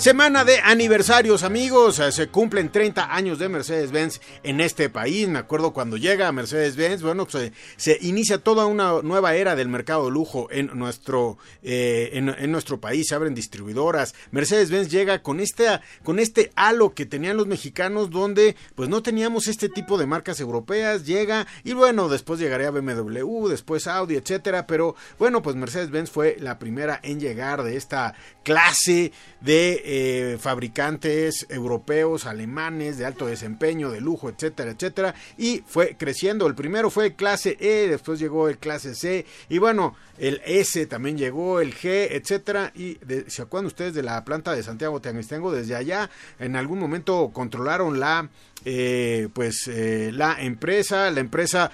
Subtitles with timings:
[0.00, 1.98] Semana de aniversarios, amigos.
[1.98, 5.28] Eh, Se cumplen 30 años de Mercedes-Benz en este país.
[5.28, 10.06] Me acuerdo cuando llega Mercedes-Benz, bueno, pues, se inicia toda una nueva era del mercado
[10.06, 13.08] de lujo en nuestro, eh, en, en, nuestro país.
[13.08, 14.14] Se abren distribuidoras.
[14.30, 15.66] Mercedes-Benz llega con este,
[16.02, 20.40] con este halo que tenían los mexicanos, donde pues no teníamos este tipo de marcas
[20.40, 21.04] europeas.
[21.04, 24.66] Llega y bueno, después llegaría BMW, después Audi, etcétera.
[24.66, 28.14] Pero bueno, pues Mercedes-Benz fue la primera en llegar de esta
[28.44, 35.96] clase de eh, fabricantes europeos, alemanes, de alto desempeño, de lujo, etcétera, etcétera, y fue
[35.96, 36.46] creciendo.
[36.46, 41.18] El primero fue clase E, después llegó el clase C, y bueno, el S también
[41.18, 45.74] llegó, el G, etcétera, y se acuerdan ustedes de la planta de Santiago Teanguistengo, desde
[45.74, 48.30] allá, en algún momento controlaron la,
[48.64, 51.72] eh, pues, eh, la empresa, la empresa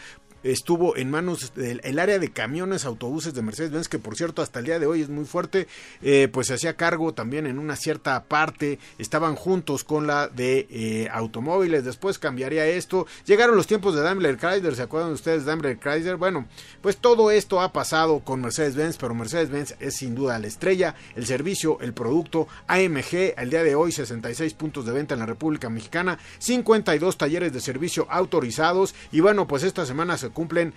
[0.52, 4.58] estuvo en manos del el área de camiones, autobuses de Mercedes-Benz, que por cierto hasta
[4.58, 5.66] el día de hoy es muy fuerte,
[6.02, 10.66] eh, pues se hacía cargo también en una cierta parte, estaban juntos con la de
[10.70, 15.50] eh, automóviles, después cambiaría esto, llegaron los tiempos de Daimler Chrysler, ¿se acuerdan ustedes de
[15.50, 16.16] Daimler Chrysler?
[16.16, 16.46] Bueno,
[16.80, 21.26] pues todo esto ha pasado con Mercedes-Benz, pero Mercedes-Benz es sin duda la estrella, el
[21.26, 25.68] servicio, el producto, AMG, al día de hoy 66 puntos de venta en la República
[25.68, 30.72] Mexicana, 52 talleres de servicio autorizados y bueno, pues esta semana se cumplen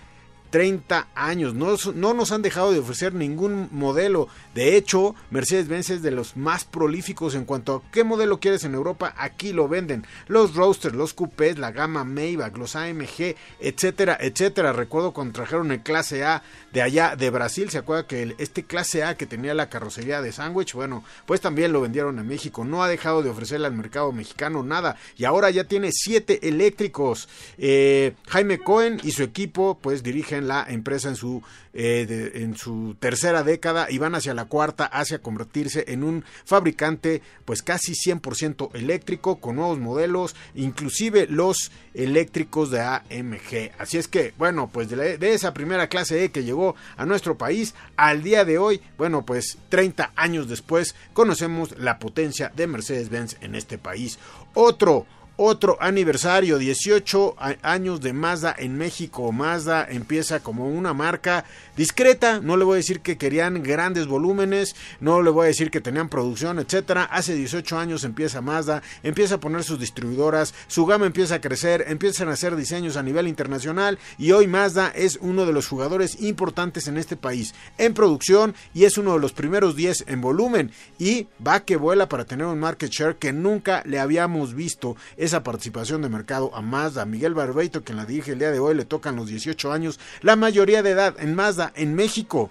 [0.50, 1.54] 30 años.
[1.54, 4.28] No, no, nos han dejado de ofrecer ningún modelo.
[4.56, 8.74] De hecho, Mercedes-Benz es de los más prolíficos en cuanto a qué modelo quieres en
[8.74, 9.14] Europa.
[9.18, 10.06] Aquí lo venden.
[10.28, 14.74] Los Roadsters, los Coupés, la gama Maybach, los AMG, etcétera, etcétera.
[14.74, 16.44] Recuerdo cuando trajeron el clase A
[16.74, 17.70] de allá de Brasil.
[17.70, 20.74] ¿Se acuerda que el, este clase A que tenía la carrocería de sándwich?
[20.74, 22.66] Bueno, pues también lo vendieron en México.
[22.66, 24.98] No ha dejado de ofrecerle al mercado mexicano nada.
[25.18, 27.30] Y ahora ya tiene siete eléctricos.
[27.58, 31.42] Eh, Jaime Cohen y su equipo pues dirigen la empresa en su,
[31.74, 37.22] eh, en su tercera década y van hacia la cuarta hacia convertirse en un fabricante
[37.46, 43.72] pues casi 100% eléctrico con nuevos modelos, inclusive los eléctricos de AMG.
[43.78, 47.74] Así es que, bueno, pues de esa primera clase E que llegó a nuestro país
[47.98, 53.56] al día de hoy, bueno, pues 30 años después conocemos la potencia de Mercedes-Benz en
[53.56, 54.20] este país.
[54.54, 55.06] Otro
[55.42, 59.32] otro aniversario, 18 años de Mazda en México.
[59.32, 61.46] Mazda empieza como una marca
[61.78, 65.72] discreta, no le voy a decir que querían grandes volúmenes, no le voy a decir
[65.72, 67.06] que tenían producción, etcétera.
[67.06, 71.86] Hace 18 años empieza Mazda, empieza a poner sus distribuidoras, su gama empieza a crecer,
[71.88, 76.22] empiezan a hacer diseños a nivel internacional y hoy Mazda es uno de los jugadores
[76.22, 80.72] importantes en este país en producción y es uno de los primeros 10 en volumen
[80.98, 84.98] y va que vuela para tener un market share que nunca le habíamos visto
[85.30, 87.06] esa participación de mercado a Mazda.
[87.06, 90.36] Miguel Barbeito, quien la dirige el día de hoy, le tocan los 18 años, la
[90.36, 92.50] mayoría de edad en Mazda en México.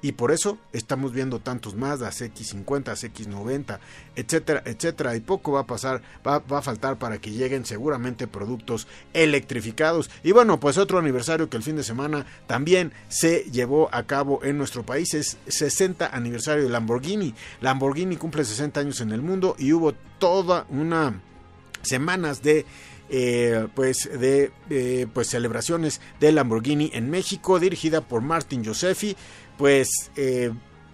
[0.00, 3.80] Y por eso estamos viendo tantos Mazda X50, X90,
[4.14, 5.16] etcétera, etcétera.
[5.16, 10.08] Y poco va a pasar, va, va, a faltar para que lleguen seguramente productos electrificados.
[10.22, 14.40] Y bueno, pues otro aniversario que el fin de semana también se llevó a cabo
[14.44, 17.34] en nuestro país es 60 aniversario de Lamborghini.
[17.60, 21.20] Lamborghini cumple 60 años en el mundo y hubo toda una
[21.82, 22.66] semanas de
[23.08, 29.16] eh, pues de eh, pues celebraciones de Lamborghini en México dirigida por Martin Josefi
[29.58, 30.52] pues eh,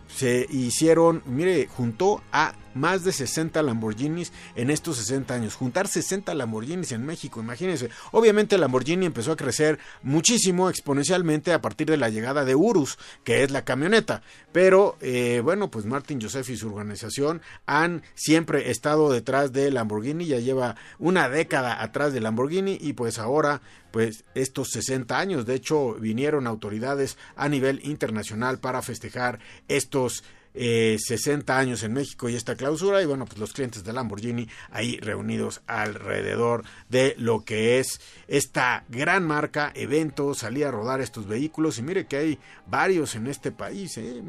[0.08, 5.54] se hicieron mire juntó a más de 60 Lamborghinis en estos 60 años.
[5.54, 7.90] Juntar 60 Lamborghinis en México, imagínense.
[8.12, 13.42] Obviamente Lamborghini empezó a crecer muchísimo exponencialmente a partir de la llegada de Urus, que
[13.42, 14.22] es la camioneta.
[14.52, 20.26] Pero eh, bueno, pues Martin Joseph y su organización han siempre estado detrás de Lamborghini,
[20.26, 25.46] ya lleva una década atrás de Lamborghini y pues ahora pues estos 60 años.
[25.46, 29.38] De hecho, vinieron autoridades a nivel internacional para festejar
[29.68, 30.22] estos
[30.58, 34.48] eh, 60 años en México y esta clausura y bueno pues los clientes de Lamborghini
[34.70, 41.26] ahí reunidos alrededor de lo que es esta gran marca evento salía a rodar estos
[41.26, 44.22] vehículos y mire que hay varios en este país ¿eh?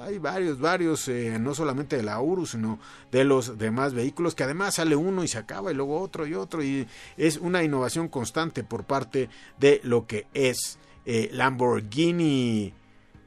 [0.00, 2.80] Hay varios varios eh, no solamente de la Urus sino
[3.12, 6.32] de los demás vehículos que además sale uno y se acaba y luego otro y
[6.32, 6.88] otro y
[7.18, 12.72] es una innovación constante por parte de lo que es eh, Lamborghini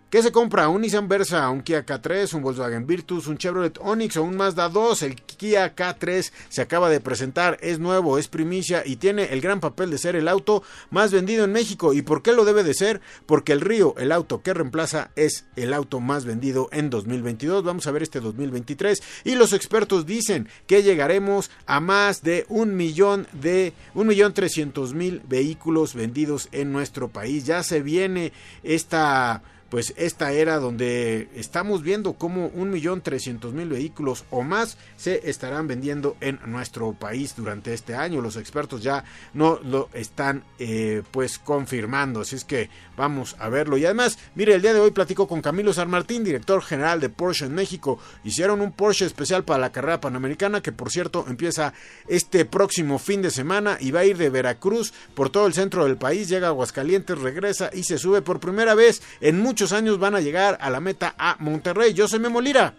[0.09, 0.69] ¿Qué se compra?
[0.69, 4.67] Un Nissan Versa, un Kia K3, un Volkswagen Virtus, un Chevrolet Onix o un Mazda
[4.67, 5.03] 2.
[5.03, 9.59] El Kia K3 se acaba de presentar, es nuevo, es primicia y tiene el gran
[9.59, 11.93] papel de ser el auto más vendido en México.
[11.93, 13.01] ¿Y por qué lo debe de ser?
[13.27, 17.63] Porque el Río, el auto que reemplaza, es el auto más vendido en 2022.
[17.63, 22.75] Vamos a ver este 2023 y los expertos dicen que llegaremos a más de un
[22.75, 27.45] millón de un millón trescientos mil vehículos vendidos en nuestro país.
[27.45, 28.33] Ya se viene
[28.63, 34.77] esta pues esta era donde estamos viendo cómo un millón trescientos mil vehículos o más
[34.97, 38.21] se estarán vendiendo en nuestro país durante este año.
[38.21, 43.77] Los expertos ya no lo están eh, pues confirmando, así es que vamos a verlo.
[43.77, 47.09] Y además, mire, el día de hoy platico con Camilo San Martín, director general de
[47.09, 47.99] Porsche en México.
[48.23, 51.73] Hicieron un Porsche especial para la carrera panamericana que por cierto empieza
[52.07, 55.85] este próximo fin de semana y va a ir de Veracruz por todo el centro
[55.85, 59.99] del país, llega a Aguascalientes, regresa y se sube por primera vez en muchos años
[59.99, 61.93] van a llegar a la meta a Monterrey.
[61.93, 62.75] Yo soy Memo Lira.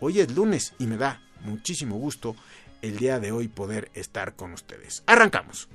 [0.00, 2.36] Hoy es lunes y me da muchísimo gusto
[2.82, 5.02] el día de hoy poder estar con ustedes.
[5.06, 5.68] Arrancamos.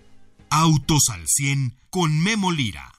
[0.49, 2.93] Autos al 100 con Memo Lira.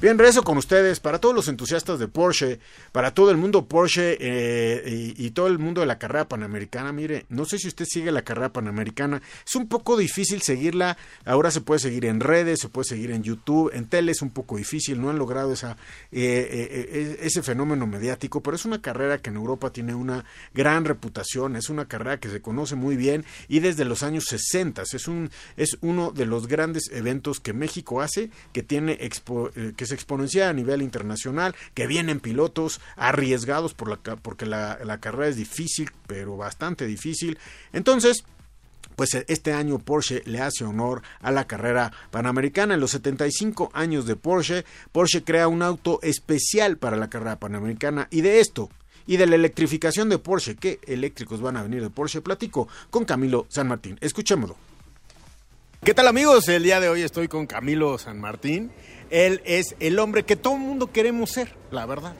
[0.00, 2.58] Bien, rezo con ustedes, para todos los entusiastas de Porsche,
[2.90, 6.92] para todo el mundo Porsche eh, y, todo el mundo de la carrera panamericana.
[6.92, 10.98] Mire, no sé si usted sigue la carrera panamericana, es un poco difícil seguirla.
[11.24, 14.30] Ahora se puede seguir en redes, se puede seguir en YouTube, en tele es un
[14.30, 15.78] poco difícil, no han logrado esa,
[16.12, 20.84] eh, eh, ese fenómeno mediático, pero es una carrera que en Europa tiene una gran
[20.84, 25.08] reputación, es una carrera que se conoce muy bien y desde los años 60 es,
[25.08, 29.94] un, es uno de los grandes eventos que México hace, que tiene expo, que se
[29.94, 35.36] exponencial a nivel internacional, que vienen pilotos arriesgados por la, porque la, la carrera es
[35.36, 37.38] difícil, pero bastante difícil.
[37.72, 38.24] Entonces,
[38.96, 42.74] pues este año Porsche le hace honor a la carrera panamericana.
[42.74, 48.08] En los 75 años de Porsche, Porsche crea un auto especial para la carrera panamericana
[48.10, 48.70] y de esto
[49.06, 53.04] y de la electrificación de Porsche, qué eléctricos van a venir de Porsche, platico con
[53.04, 53.98] Camilo San Martín.
[54.00, 54.56] Escuchémoslo.
[55.84, 56.48] ¿Qué tal amigos?
[56.48, 58.72] El día de hoy estoy con Camilo San Martín.
[59.10, 62.14] Él es el hombre que todo el mundo queremos ser, la verdad.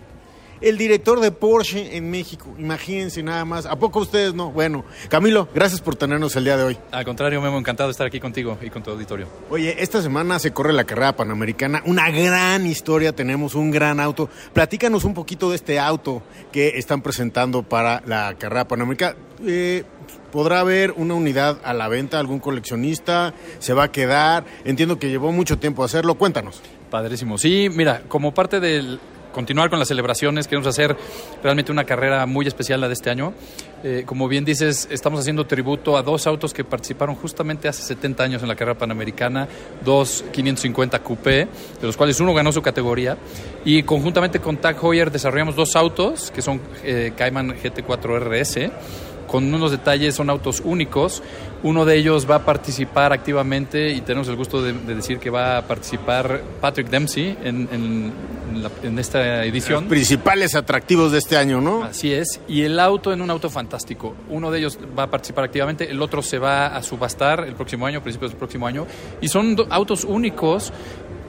[0.64, 3.66] El director de Porsche en México, imagínense nada más.
[3.66, 4.50] ¿A poco ustedes no?
[4.50, 6.78] Bueno, Camilo, gracias por tenernos el día de hoy.
[6.90, 9.26] Al contrario, Memo, encantado de estar aquí contigo y con tu auditorio.
[9.50, 14.30] Oye, esta semana se corre la carrera panamericana, una gran historia, tenemos un gran auto.
[14.54, 19.16] Platícanos un poquito de este auto que están presentando para la carrera panamericana.
[19.46, 19.84] Eh,
[20.32, 22.18] ¿Podrá haber una unidad a la venta?
[22.18, 23.34] ¿Algún coleccionista?
[23.58, 24.46] ¿Se va a quedar?
[24.64, 26.14] Entiendo que llevó mucho tiempo hacerlo.
[26.14, 26.62] Cuéntanos.
[26.90, 27.36] Padrísimo.
[27.36, 28.98] Sí, mira, como parte del
[29.34, 30.96] continuar con las celebraciones, queremos hacer
[31.42, 33.34] realmente una carrera muy especial la de este año.
[33.82, 38.22] Eh, como bien dices, estamos haciendo tributo a dos autos que participaron justamente hace 70
[38.22, 39.46] años en la carrera panamericana,
[39.84, 41.48] dos 550 Coupé,
[41.80, 43.18] de los cuales uno ganó su categoría,
[43.64, 48.70] y conjuntamente con Tag Heuer desarrollamos dos autos que son eh, Cayman GT4 RS
[49.34, 51.20] con unos detalles, son autos únicos.
[51.64, 55.58] Uno de ellos va a participar activamente y tenemos el gusto de, decir que va
[55.58, 57.68] a participar Patrick Dempsey en,
[58.84, 59.82] en, esta edición.
[59.82, 61.82] Los principales atractivos de este año, ¿no?
[61.82, 62.40] Así es.
[62.46, 64.14] Y el auto en un auto fantástico.
[64.30, 67.86] Uno de ellos va a participar activamente, el otro se va a subastar el próximo
[67.86, 68.86] año, principios del próximo año.
[69.20, 70.72] Y son autos únicos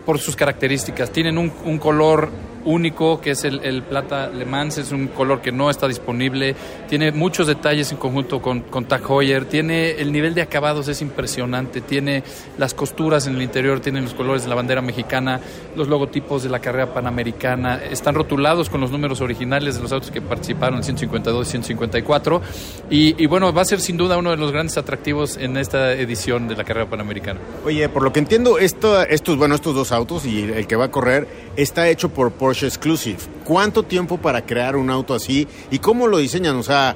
[0.05, 1.09] por sus características.
[1.09, 2.29] Tienen un, un color
[2.65, 6.55] único, que es el, plata Le Mans, es un color que no está disponible,
[6.89, 11.01] tiene muchos detalles en conjunto con, con Tag Heuer, tiene el nivel de acabados es
[11.01, 12.23] impresionante, tiene
[12.57, 15.39] las costuras en el interior, tiene los colores de la bandera mexicana,
[15.75, 20.11] los logotipos de la carrera panamericana, están rotulados con los números originales de los autos
[20.11, 22.41] que participaron en 152 y 154,
[22.89, 25.93] y, y bueno, va a ser sin duda uno de los grandes atractivos en esta
[25.93, 27.39] edición de la carrera panamericana.
[27.63, 30.85] Oye, por lo que entiendo, esto, estos, bueno, estos dos autos y el que va
[30.85, 33.17] a correr está hecho por Porsche Exclusive.
[33.43, 36.55] ¿Cuánto tiempo para crear un auto así y cómo lo diseñan?
[36.55, 36.95] O sea,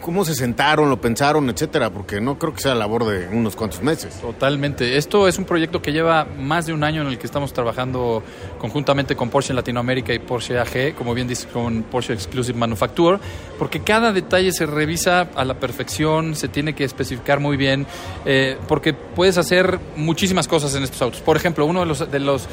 [0.00, 3.82] cómo se sentaron, lo pensaron, etcétera, porque no creo que sea labor de unos cuantos
[3.82, 4.20] meses.
[4.20, 4.96] Totalmente.
[4.96, 8.22] Esto es un proyecto que lleva más de un año en el que estamos trabajando
[8.58, 13.18] conjuntamente con Porsche en Latinoamérica y Porsche AG, como bien dice, con Porsche Exclusive Manufacture,
[13.58, 17.86] porque cada detalle se revisa a la perfección, se tiene que especificar muy bien,
[18.24, 21.20] eh, porque puedes hacer muchísimas cosas en estos autos.
[21.20, 22.48] Por ejemplo, uno de los de los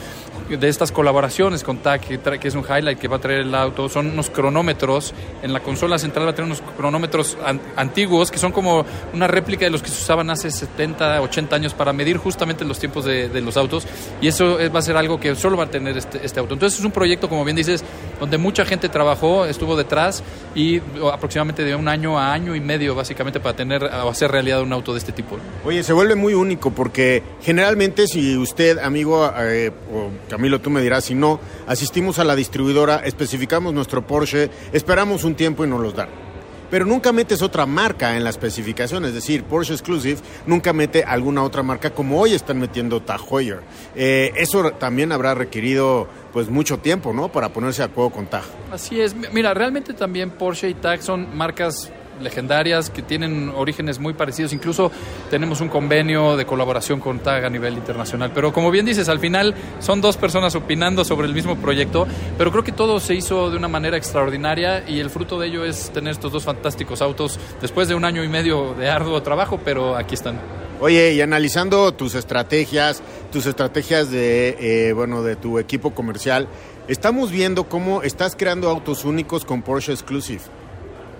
[0.56, 2.08] de estas colaboraciones con TAC,
[2.40, 5.14] que, es un highlight que va a traer el auto, son unos cronómetros.
[5.42, 7.37] En la consola central va a tener unos cronómetros
[7.76, 11.74] antiguos que son como una réplica de los que se usaban hace 70, 80 años
[11.74, 13.86] para medir justamente los tiempos de, los autos
[14.22, 16.54] y eso va a ser algo que solo va a tener este, este auto.
[16.54, 17.84] Entonces es un proyecto, como bien dices,
[18.20, 20.24] donde mucha gente trabajó, estuvo detrás
[20.56, 24.62] y aproximadamente de un año a año y medio básicamente para tener o hacer realidad
[24.62, 25.38] un auto de este tipo.
[25.66, 30.82] Oye, se vuelve muy único porque generalmente si usted, amigo, eh, o Camilo, tú me
[30.82, 35.82] dirás, si no, asistimos a la distribuidora, especificamos nuestro Porsche, esperamos un tiempo y nos
[35.82, 36.27] los dan
[36.70, 41.44] pero nunca metes otra marca en la especificación, es decir, Porsche Exclusive nunca mete alguna
[41.44, 43.62] otra marca como hoy están metiendo Tag Heuer.
[43.96, 47.32] Eh, eso también habrá requerido pues mucho tiempo, ¿no?
[47.32, 48.44] Para ponerse de acuerdo con Tag.
[48.72, 49.16] Así es.
[49.34, 54.54] Mira, realmente también Porsche y Tag son marcas legendarias que tienen orígenes muy parecidos.
[54.54, 54.92] Incluso
[55.30, 58.32] tenemos un convenio de colaboración con TAG a nivel internacional.
[58.34, 62.08] Pero como bien dices, al final son dos personas opinando sobre el mismo proyecto,
[62.38, 65.66] pero creo que todo se hizo de una manera extraordinaria y el fruto de ello
[65.66, 69.60] es tener estos dos fantásticos autos después de un año y medio de arduo trabajo,
[69.64, 70.40] pero aquí están.
[70.80, 76.48] Oye, y analizando tus estrategias, tus estrategias de, eh, bueno, de tu equipo comercial,
[76.88, 80.42] estamos viendo cómo estás creando autos únicos con Porsche Exclusive.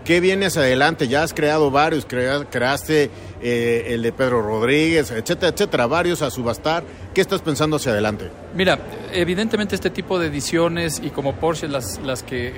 [0.08, 1.10] ¿Qué viene hacia adelante?
[1.10, 3.10] Ya has creado varios, creaste
[3.42, 6.86] eh, el de Pedro Rodríguez, etcétera, etcétera, varios a subastar.
[7.18, 8.30] ¿Qué estás pensando hacia adelante?
[8.54, 8.78] Mira,
[9.12, 12.54] evidentemente este tipo de ediciones y como Porsche las, las que eh,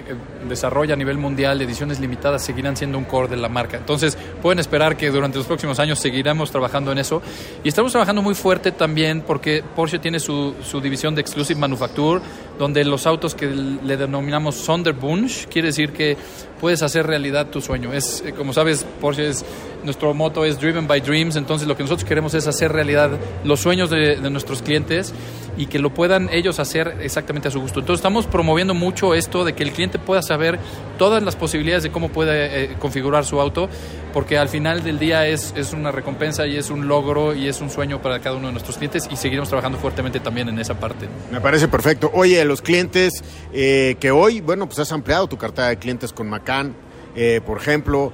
[0.50, 3.78] desarrolla a nivel mundial, ediciones limitadas, seguirán siendo un core de la marca.
[3.78, 7.22] Entonces pueden esperar que durante los próximos años seguiremos trabajando en eso.
[7.64, 12.22] Y estamos trabajando muy fuerte también porque Porsche tiene su, división de Exclusive Manufacture,
[12.58, 16.18] donde los autos que le denominamos Sonderbunsch, quiere decir que
[16.60, 17.94] puedes hacer realidad tu sueño.
[17.94, 19.46] Es, eh, como sabes, Porsche es,
[19.84, 23.12] nuestro moto es Driven by Dreams, entonces lo que nosotros queremos es hacer realidad
[23.44, 25.14] los sueños de, nuestros clientes
[25.58, 27.80] y que lo puedan ellos hacer exactamente a su gusto.
[27.80, 30.60] Entonces estamos promoviendo mucho esto de que el cliente pueda saber
[30.98, 33.70] todas las posibilidades de cómo puede eh, configurar su auto,
[34.14, 37.62] porque al final del día es, es una recompensa y es un logro y es
[37.62, 40.80] un sueño para cada uno de nuestros clientes y seguiremos trabajando fuertemente también en esa
[40.80, 41.08] parte.
[41.32, 42.12] Me parece perfecto.
[42.14, 46.30] Oye, los clientes eh, que hoy, bueno, pues has ampliado tu cartera de clientes con
[46.30, 46.76] Macan,
[47.16, 48.14] eh, por ejemplo,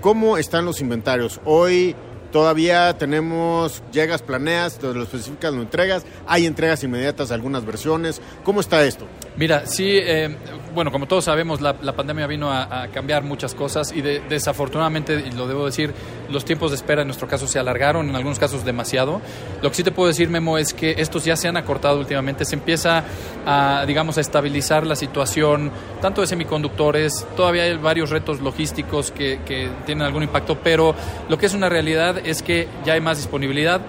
[0.00, 1.40] ¿Cómo están los inventarios?
[1.44, 1.94] Hoy
[2.32, 8.22] todavía tenemos, llegas, planeas, lo especificas, lo entregas, hay entregas inmediatas de algunas versiones.
[8.42, 9.06] ¿Cómo está esto?
[9.36, 10.34] Mira, sí, eh,
[10.74, 15.46] bueno, como todos sabemos, la, pandemia vino a, cambiar muchas cosas y desafortunadamente, y lo
[15.46, 15.92] debo decir,
[16.30, 19.20] los tiempos de espera en nuestro caso se alargaron, en algunos casos demasiado.
[19.62, 22.44] Lo que sí te puedo decir, Memo, es que estos ya se han acortado últimamente,
[22.44, 23.04] se empieza
[23.46, 29.40] a, digamos, a estabilizar la situación, tanto de semiconductores, todavía hay varios retos logísticos que,
[29.44, 30.94] que tienen algún impacto, pero
[31.28, 33.80] lo que es una realidad es que ya hay más disponibilidad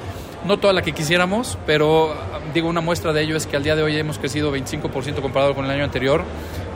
[0.46, 2.16] no toda la que quisiéramos, pero
[2.54, 5.54] digo, una muestra de ello es que al día de hoy hemos crecido 25% comparado
[5.54, 6.24] con el año anterior.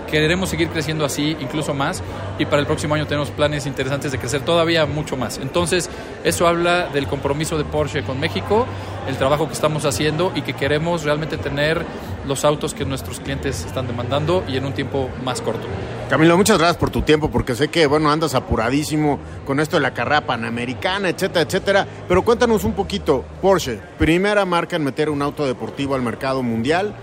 [0.09, 2.03] Queremos seguir creciendo así, incluso más,
[2.39, 5.37] y para el próximo año tenemos planes interesantes de crecer todavía mucho más.
[5.37, 5.89] Entonces,
[6.23, 8.65] eso habla del compromiso de Porsche con México,
[9.07, 11.85] el trabajo que estamos haciendo y que queremos realmente tener
[12.27, 15.67] los autos que nuestros clientes están demandando y en un tiempo más corto.
[16.09, 19.81] Camilo, muchas gracias por tu tiempo, porque sé que, bueno, andas apuradísimo con esto de
[19.81, 21.87] la carrera panamericana, etcétera, etcétera.
[22.07, 26.93] Pero cuéntanos un poquito, Porsche, primera marca en meter un auto deportivo al mercado mundial,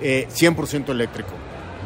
[0.00, 1.30] 100% eh, eléctrico.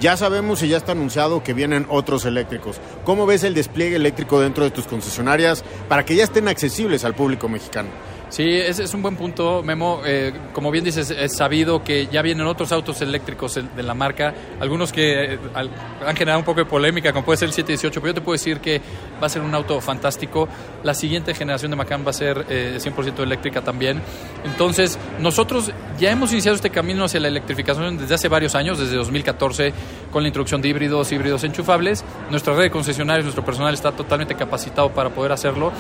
[0.02, 2.80] Ya sabemos y ya está anunciado que vienen otros eléctricos.
[3.04, 7.14] ¿Cómo ves el despliegue eléctrico dentro de tus concesionarias para que ya estén accesibles al
[7.14, 7.88] público mexicano?
[8.32, 10.00] Sí, ese es un buen punto, Memo.
[10.06, 14.32] Eh, como bien dices, es sabido que ya vienen otros autos eléctricos de la marca,
[14.58, 18.12] algunos que eh, han generado un poco de polémica, como puede ser el 718, pero
[18.12, 18.80] yo te puedo decir que
[19.22, 20.48] va a ser un auto fantástico.
[20.82, 24.00] La siguiente generación de Macan va a ser 100% eh, eléctrica también.
[24.46, 25.70] Entonces, nosotros
[26.00, 29.74] ya hemos iniciado este camino hacia la electrificación desde hace varios años, desde 2014,
[30.12, 32.04] con la introducción de híbridos, híbridos enchufables.
[32.31, 35.73] Nuestra red de concesionarios, nuestro personal está totalmente capacitado para poder hacerlo.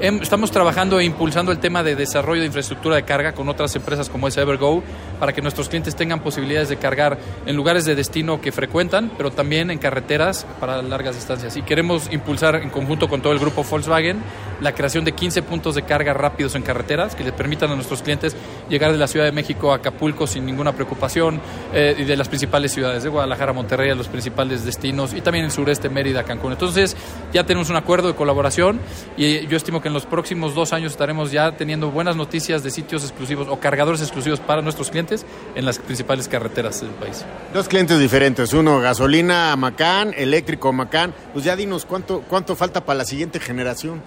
[0.00, 4.08] Estamos trabajando e impulsando el tema de desarrollo de infraestructura de carga con otras empresas
[4.08, 4.82] como es Evergo
[5.18, 9.30] para que nuestros clientes tengan posibilidades de cargar en lugares de destino que frecuentan, pero
[9.30, 11.56] también en carreteras para largas distancias.
[11.56, 14.22] Y queremos impulsar en conjunto con todo el grupo Volkswagen
[14.60, 18.02] la creación de 15 puntos de carga rápidos en carreteras que le permitan a nuestros
[18.02, 18.36] clientes
[18.68, 21.40] llegar de la Ciudad de México a Acapulco sin ninguna preocupación
[21.72, 25.44] eh, y de las principales ciudades de Guadalajara, Monterrey, a los principales destinos y también
[25.44, 26.52] el sureste, Mérida, Cancún.
[26.52, 26.96] Entonces
[27.32, 28.80] ya tenemos un acuerdo de colaboración
[29.16, 32.70] y yo estimo que en los próximos dos años estaremos ya teniendo buenas noticias de
[32.70, 37.24] sitios exclusivos o cargadores exclusivos para nuestros clientes en las principales carreteras del país.
[37.54, 41.14] Dos clientes diferentes, uno gasolina Macán, eléctrico Macán.
[41.32, 44.02] Pues ya dinos cuánto, cuánto falta para la siguiente generación.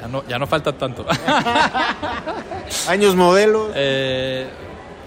[0.00, 1.06] Ya no, ya no falta tanto.
[2.88, 3.70] ¿Años modelos?
[3.74, 4.48] Eh,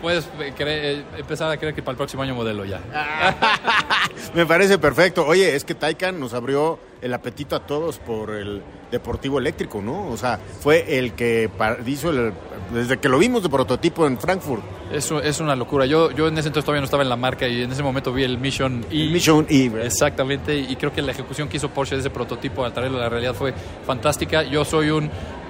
[0.05, 2.79] puedes eh, empezar a creer que para el próximo año modelo ya.
[4.35, 5.25] Me parece perfecto.
[5.25, 10.07] Oye, es que Taycan nos abrió el apetito a todos por el deportivo eléctrico, ¿no?
[10.09, 11.49] O sea, fue el que
[11.87, 12.33] hizo el,
[12.71, 14.61] desde que lo vimos de prototipo en Frankfurt.
[14.93, 15.87] Eso es una locura.
[15.87, 18.13] Yo, yo en ese entonces todavía no estaba en la marca y en ese momento
[18.13, 19.09] vi el Mission E.
[19.09, 19.71] Mission E.
[19.85, 23.01] Exactamente, y creo que la ejecución que hizo Porsche de ese prototipo al traerlo a
[23.01, 23.55] la realidad fue
[23.87, 24.43] fantástica.
[24.43, 25.09] Yo soy un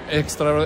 [0.09, 0.65] extra,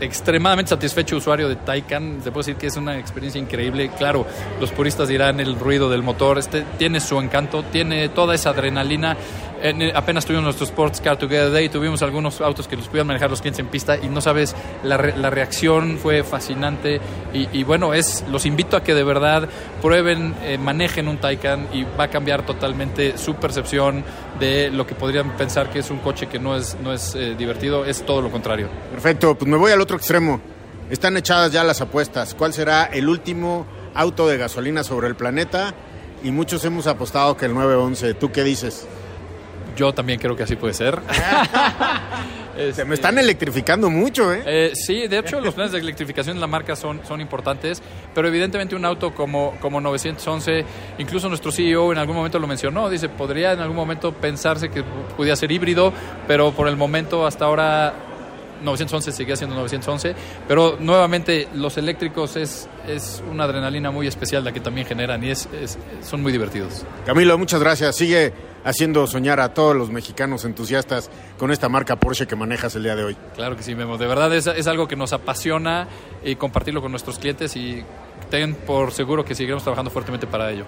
[0.00, 2.20] extremadamente satisfecho usuario de Taycan.
[2.22, 3.90] Se puede decir que es una experiencia increíble.
[3.96, 4.26] Claro,
[4.60, 6.38] los puristas dirán el ruido del motor.
[6.38, 9.16] Este tiene su encanto, tiene toda esa adrenalina.
[9.94, 13.40] Apenas tuvimos nuestro Sports Car Together Day, tuvimos algunos autos que los pudieron manejar los
[13.40, 17.00] clientes en pista y no sabes, la, la reacción fue fascinante
[17.32, 19.48] y, bueno, es los invito a que de verdad
[19.80, 24.04] prueben, eh, manejen un Taycan y va a cambiar totalmente su percepción
[24.38, 27.34] de lo que podrían pensar que es un coche que no es, no es eh,
[27.36, 28.68] divertido, es todo lo contrario.
[28.90, 30.40] Perfecto, pues me voy al otro extremo.
[30.90, 32.34] Están echadas ya las apuestas.
[32.34, 33.64] ¿Cuál será el último
[33.94, 35.72] auto de gasolina sobre el planeta?
[36.24, 38.14] Y muchos hemos apostado que el 911.
[38.14, 38.88] ¿Tú qué dices?
[39.76, 41.00] Yo también creo que así puede ser.
[42.74, 44.42] Se me están electrificando mucho, ¿eh?
[44.46, 44.72] ¿eh?
[44.74, 47.82] Sí, de hecho los planes de electrificación de la marca son, son importantes,
[48.14, 50.64] pero evidentemente un auto como, como 911,
[50.98, 54.82] incluso nuestro CEO en algún momento lo mencionó, dice, podría en algún momento pensarse que
[55.16, 55.92] pudiera ser híbrido,
[56.26, 58.09] pero por el momento hasta ahora
[58.62, 60.14] 911 sigue siendo 911,
[60.46, 65.30] pero nuevamente los eléctricos es, es una adrenalina muy especial la que también generan y
[65.30, 65.48] es,
[66.02, 66.84] son muy divertidos.
[67.06, 67.96] Camilo, muchas gracias.
[67.96, 68.32] Sigue
[68.64, 72.96] haciendo soñar a todos los mexicanos entusiastas con esta marca Porsche que manejas el día
[72.96, 73.16] de hoy.
[73.34, 73.98] Claro que sí, Memo.
[73.98, 75.88] De verdad es, es algo que nos apasiona
[76.24, 77.82] y compartirlo con nuestros clientes y
[78.30, 80.64] ten por seguro que seguiremos trabajando fuertemente para ello.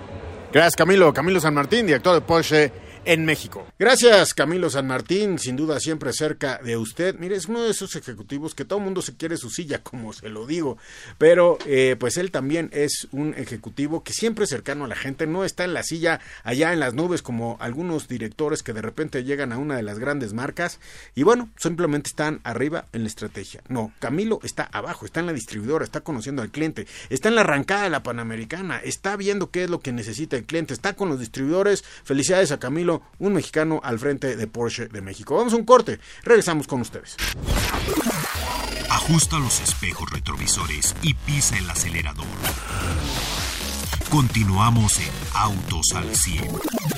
[0.53, 1.13] Gracias, Camilo.
[1.15, 2.73] Camilo San Martín, director de Porsche
[3.05, 3.67] en México.
[3.79, 7.17] Gracias, Camilo San Martín, sin duda siempre cerca de usted.
[7.19, 10.13] Mire, es uno de esos ejecutivos que todo el mundo se quiere su silla, como
[10.13, 10.79] se lo digo,
[11.19, 15.27] pero eh, pues él también es un ejecutivo que siempre es cercano a la gente,
[15.27, 19.25] no está en la silla allá en las nubes como algunos directores que de repente
[19.25, 20.81] llegan a una de las grandes marcas
[21.15, 23.63] y bueno, simplemente están arriba en la estrategia.
[23.69, 27.43] No, Camilo está abajo, está en la distribuidora, está conociendo al cliente, está en la
[27.43, 31.09] arrancada de la Panamericana, está viendo qué es lo que necesita el cliente, está con
[31.09, 31.85] los distribuidores.
[32.05, 35.37] Felicidades a Camilo un mexicano al frente de Porsche de México.
[35.37, 37.17] Vamos a un corte, regresamos con ustedes.
[38.91, 42.27] Ajusta los espejos retrovisores y pisa el acelerador.
[44.11, 46.92] Continuamos en Autos al 100.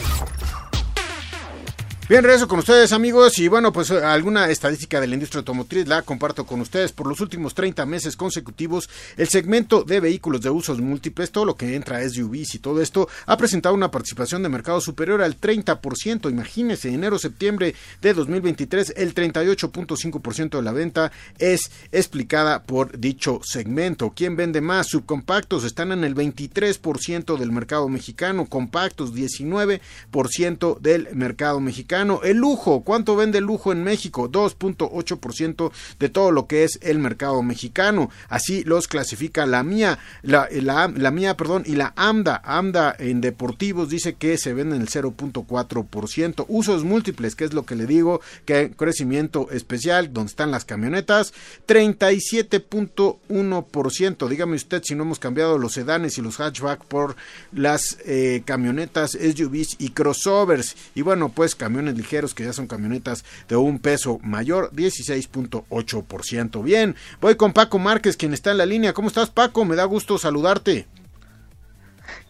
[2.07, 6.03] Bien, regreso con ustedes amigos y bueno, pues alguna estadística de la industria automotriz la
[6.03, 6.93] comparto con ustedes.
[6.93, 11.57] Por los últimos 30 meses consecutivos, el segmento de vehículos de usos múltiples, todo lo
[11.57, 16.29] que entra SUVs y todo esto, ha presentado una participación de mercado superior al 30%.
[16.29, 24.13] Imagínense, enero-septiembre de 2023, el 38.5% de la venta es explicada por dicho segmento.
[24.15, 24.89] ¿Quién vende más?
[24.89, 32.83] Subcompactos están en el 23% del mercado mexicano, compactos 19% del mercado mexicano el lujo,
[32.83, 34.31] ¿cuánto vende el lujo en México?
[34.31, 38.11] 2.8% de todo lo que es el mercado mexicano.
[38.29, 42.41] Así los clasifica la mía, la, la, mía, perdón, y la AMDA.
[42.45, 46.47] AMDA en deportivos dice que se vende el 0.4%.
[46.49, 51.33] Usos múltiples, que es lo que le digo, que crecimiento especial, donde están las camionetas,
[51.69, 54.29] 37.1%.
[54.29, 57.15] Dígame usted si no hemos cambiado los sedanes y los hatchback por
[57.53, 60.75] las eh, camionetas, SUVs y crossovers.
[60.95, 66.63] Y bueno, pues camionetas ligeros, que ya son camionetas de un peso mayor, 16.8%.
[66.63, 68.93] Bien, voy con Paco Márquez, quien está en la línea.
[68.93, 69.65] ¿Cómo estás, Paco?
[69.65, 70.87] Me da gusto saludarte.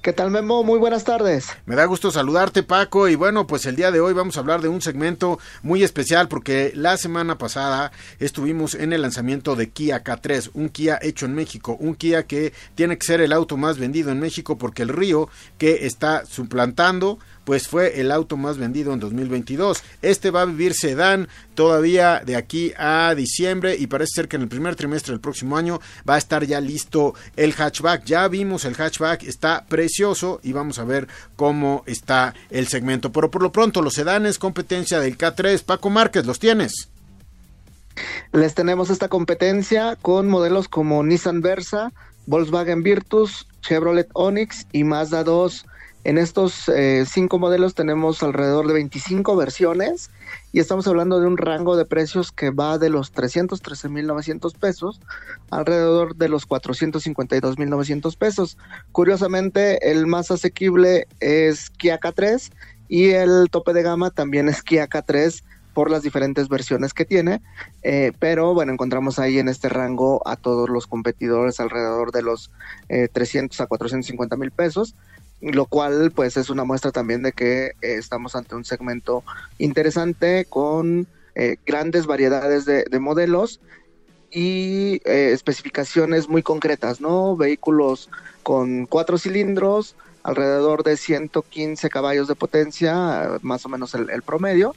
[0.05, 0.63] ¿Qué tal, Memo?
[0.65, 1.47] Muy buenas tardes.
[1.65, 3.09] Me da gusto saludarte, Paco.
[3.09, 6.29] Y bueno, pues el día de hoy vamos a hablar de un segmento muy especial
[6.29, 11.35] porque la semana pasada estuvimos en el lanzamiento de Kia K3, un Kia hecho en
[11.35, 14.91] México, un Kia que tiene que ser el auto más vendido en México porque el
[14.91, 19.83] Río que está suplantando pues fue el auto más vendido en 2022.
[20.01, 24.43] Este va a vivir sedán todavía de aquí a diciembre y parece ser que en
[24.43, 28.07] el primer trimestre del próximo año va a estar ya listo el hatchback.
[28.07, 29.94] Ya vimos el hatchback, está precioso
[30.43, 33.13] y vamos a ver cómo está el segmento.
[33.13, 35.63] Pero por lo pronto los sedanes, competencia del K3.
[35.63, 36.89] Paco Márquez, ¿los tienes?
[38.33, 41.93] Les tenemos esta competencia con modelos como Nissan Versa,
[42.27, 45.65] Volkswagen Virtus, Chevrolet Onix y Mazda 2.
[46.05, 50.11] En estos eh, cinco modelos tenemos alrededor de 25 versiones
[50.53, 55.01] y estamos hablando de un rango de precios que va de los 313.900 pesos
[55.51, 58.59] alrededor de los 452.900 pesos.
[58.93, 62.53] Curiosamente, el más asequible es Kia K3
[62.89, 67.41] y el tope de gama también es Kia K3 por las diferentes versiones que tiene,
[67.83, 72.53] eh, pero bueno, encontramos ahí en este rango a todos los competidores alrededor de los
[73.13, 74.95] 300 a 450 mil pesos
[75.53, 79.25] lo cual pues es una muestra también de que estamos ante un segmento
[79.59, 81.07] interesante con
[81.67, 83.61] grandes variedades de, de modelos
[84.35, 87.37] y eh, especificaciones muy concretas, ¿no?
[87.37, 88.11] Vehículos
[88.43, 94.75] con cuatro cilindros, alrededor de 115 caballos de potencia, más o menos el promedio,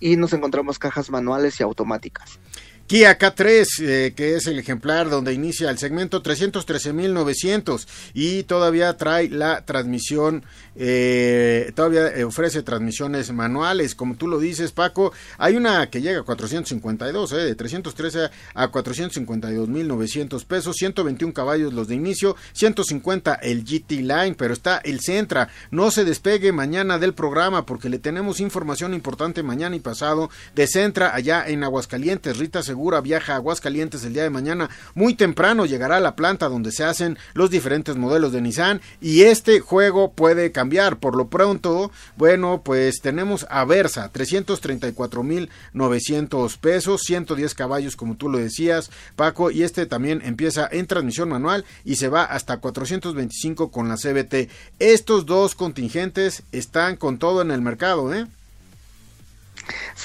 [0.00, 2.40] y nos encontramos cajas manuales y automáticas.
[2.86, 9.28] Kia K3, eh, que es el ejemplar donde inicia el segmento 313.900 y todavía trae
[9.28, 10.44] la transmisión,
[10.76, 16.22] eh, todavía ofrece transmisiones manuales, como tú lo dices Paco, hay una que llega a
[16.22, 24.02] 452, eh, de 313 a 452.900 pesos, 121 caballos los de inicio, 150 el GT
[24.02, 28.94] Line, pero está el Centra, no se despegue mañana del programa porque le tenemos información
[28.94, 32.62] importante mañana y pasado de Centra allá en Aguascalientes, Rita
[33.02, 34.70] Viaja a Aguascalientes el día de mañana.
[34.94, 39.22] Muy temprano llegará a la planta donde se hacen los diferentes modelos de Nissan y
[39.22, 40.98] este juego puede cambiar.
[40.98, 48.38] Por lo pronto, bueno, pues tenemos a Versa, 334.900 pesos, 110 caballos como tú lo
[48.38, 53.88] decías, Paco, y este también empieza en transmisión manual y se va hasta 425 con
[53.88, 54.50] la CBT.
[54.78, 58.26] Estos dos contingentes están con todo en el mercado, ¿eh?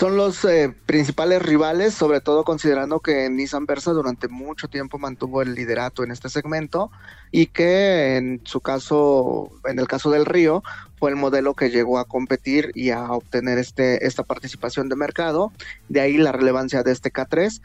[0.01, 5.43] Son los eh, principales rivales, sobre todo considerando que Nissan Versa durante mucho tiempo mantuvo
[5.43, 6.89] el liderato en este segmento
[7.29, 10.63] y que en su caso, en el caso del Río,
[10.97, 15.53] fue el modelo que llegó a competir y a obtener este, esta participación de mercado.
[15.87, 17.61] De ahí la relevancia de este K3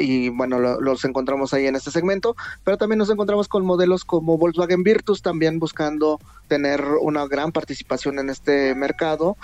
[0.00, 4.38] y bueno, los encontramos ahí en este segmento, pero también nos encontramos con modelos como
[4.38, 9.36] Volkswagen Virtus también buscando tener una gran participación en este mercado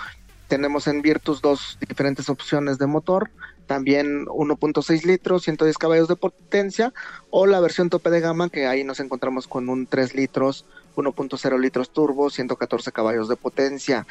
[0.47, 3.29] tenemos en Virtus dos diferentes opciones de motor,
[3.67, 6.93] también 1.6 litros, 110 caballos de potencia,
[7.29, 11.59] o la versión tope de gama, que ahí nos encontramos con un 3 litros, 1.0
[11.59, 14.05] litros turbo, 114 caballos de potencia.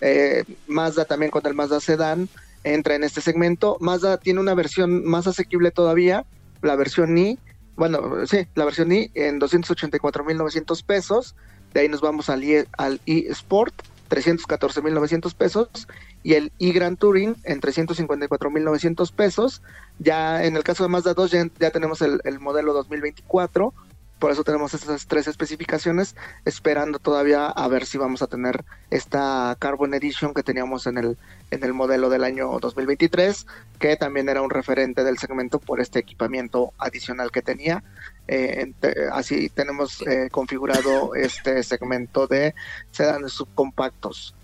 [0.00, 2.28] Eh, Mazda también con el Mazda Sedan
[2.64, 3.76] entra en este segmento.
[3.80, 6.24] Mazda tiene una versión más asequible todavía,
[6.62, 7.38] la versión i,
[7.76, 11.34] bueno, sí, la versión i en 284.900 pesos.
[11.72, 12.42] De ahí nos vamos al
[12.78, 13.74] al i Sport
[14.08, 15.88] 314.900 pesos
[16.22, 19.62] y el e-Grand Touring en 354.900 pesos.
[19.98, 23.72] Ya en el caso de Mazda 2 ya, tenemos el, el, modelo 2024,
[24.18, 29.54] por eso tenemos estas tres especificaciones, esperando todavía a ver si vamos a tener esta
[29.58, 31.18] Carbon Edition que teníamos en el,
[31.50, 33.46] en el modelo del año 2023,
[33.78, 37.84] que también era un referente del segmento por este equipamiento adicional que tenía.
[38.26, 38.72] Eh,
[39.12, 42.54] así tenemos eh, configurado este segmento de
[42.90, 44.34] sedanes subcompactos.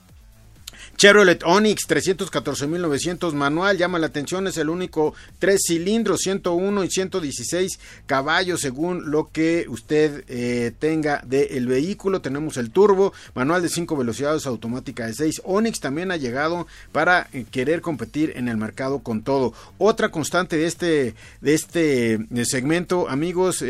[1.00, 7.80] Chevrolet Onix 314.900 manual, llama la atención, es el único tres cilindros, 101 y 116
[8.04, 12.20] caballos según lo que usted eh, tenga del vehículo.
[12.20, 15.40] Tenemos el turbo, manual de 5 velocidades, automática de 6.
[15.46, 19.54] Onix también ha llegado para eh, querer competir en el mercado con todo.
[19.78, 23.64] Otra constante de este, de este eh, segmento, amigos,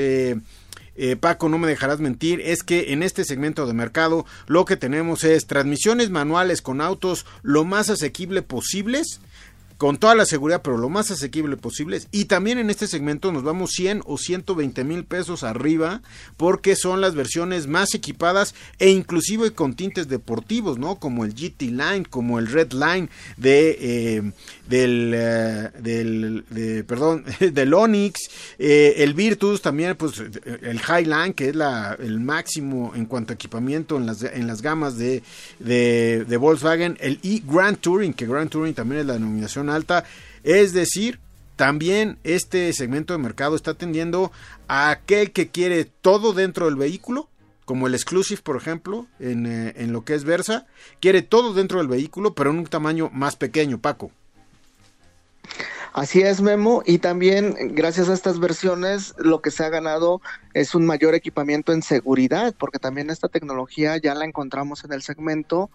[0.97, 4.77] eh, Paco, no me dejarás mentir, es que en este segmento de mercado lo que
[4.77, 9.21] tenemos es transmisiones manuales con autos lo más asequible posibles
[9.81, 12.03] con toda la seguridad, pero lo más asequible posible.
[12.11, 16.03] Y también en este segmento nos vamos 100 o 120 mil pesos arriba,
[16.37, 20.97] porque son las versiones más equipadas e inclusive con tintes deportivos, ¿no?
[20.97, 24.33] Como el GT Line, como el Red Line de eh,
[24.69, 31.57] del, eh, del perdón, del Onix, eh, el Virtus también, pues el Highline, que es
[31.57, 35.23] la, el máximo en cuanto a equipamiento en las, en las gamas de,
[35.59, 40.05] de, de Volkswagen, el e Grand Touring, que Grand Touring también es la denominación alta.
[40.43, 41.21] Es decir,
[41.57, 44.33] también este segmento de mercado está atendiendo
[44.69, 47.29] a aquel que quiere todo dentro del vehículo,
[47.65, 50.67] como el Exclusive, por ejemplo, en, eh, en lo que es Versa,
[51.01, 54.11] quiere todo dentro del vehículo, pero en un tamaño más pequeño, Paco.
[55.93, 60.23] Así es, Memo, y también gracias a estas versiones lo que se ha ganado
[60.55, 65.03] es un mayor equipamiento en seguridad, porque también esta tecnología ya la encontramos en el
[65.03, 65.69] segmento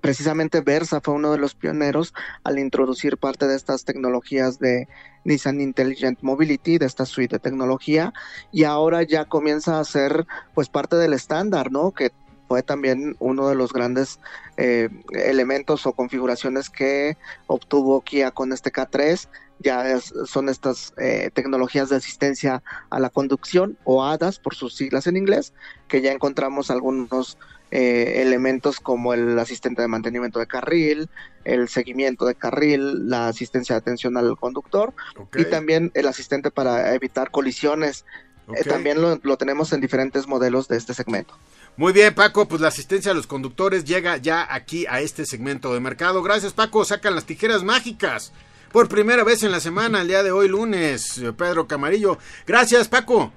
[0.00, 4.88] precisamente Versa fue uno de los pioneros al introducir parte de estas tecnologías de
[5.24, 8.12] Nissan Intelligent Mobility, de esta suite de tecnología,
[8.52, 11.92] y ahora ya comienza a ser pues parte del estándar, ¿no?
[11.92, 12.10] Que
[12.50, 14.18] fue también uno de los grandes
[14.56, 19.28] eh, elementos o configuraciones que obtuvo Kia con este K3
[19.60, 25.06] ya son estas eh, tecnologías de asistencia a la conducción o ADAS por sus siglas
[25.06, 25.52] en inglés,
[25.86, 27.38] que ya encontramos algunos
[27.70, 31.08] eh, elementos como el asistente de mantenimiento de carril,
[31.44, 34.92] el seguimiento de carril, la asistencia de atención al conductor
[35.36, 38.04] y también el asistente para evitar colisiones.
[38.56, 41.38] Eh, también lo, lo tenemos en diferentes modelos de este segmento.
[41.76, 45.72] Muy bien, Paco, pues la asistencia a los conductores llega ya aquí a este segmento
[45.72, 46.22] de mercado.
[46.22, 46.84] Gracias, Paco.
[46.84, 48.32] Sacan las tijeras mágicas.
[48.70, 52.18] Por primera vez en la semana, el día de hoy, lunes, Pedro Camarillo.
[52.46, 53.32] Gracias, Paco.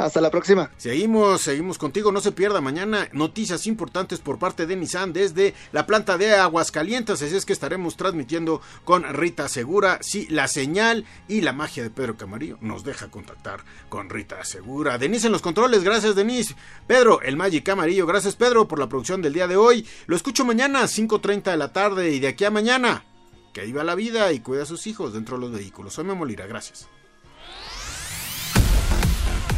[0.00, 0.70] Hasta la próxima.
[0.78, 2.10] Seguimos, seguimos contigo.
[2.10, 7.20] No se pierda mañana noticias importantes por parte de Nissan desde la planta de Aguascalientes.
[7.20, 9.98] Así es que estaremos transmitiendo con Rita Segura.
[10.00, 14.96] Si la señal y la magia de Pedro Camarillo nos deja contactar con Rita Segura.
[14.96, 15.84] Denise en los controles.
[15.84, 16.56] Gracias, Denise.
[16.86, 18.06] Pedro, el Magic Camarillo.
[18.06, 19.86] Gracias, Pedro, por la producción del día de hoy.
[20.06, 23.04] Lo escucho mañana a 5.30 de la tarde y de aquí a mañana.
[23.52, 25.92] Que viva la vida y cuida a sus hijos dentro de los vehículos.
[25.92, 26.46] Soy Memolira.
[26.46, 26.88] Gracias.